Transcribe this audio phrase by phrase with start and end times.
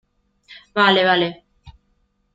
[0.73, 1.05] vale.
[1.05, 1.43] vale.